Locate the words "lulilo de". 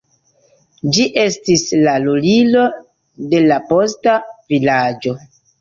2.07-3.43